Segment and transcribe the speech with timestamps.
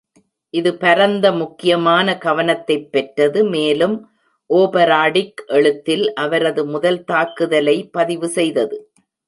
[0.49, 4.09] இது, பரந்த முக்கியமான கவனத்தைப் பெற்றது, மேலும்
[4.53, 8.91] ஓபராடிக் எழுத்தில் அவரது முதல் தாக்குதலை பதிவு செய்தது.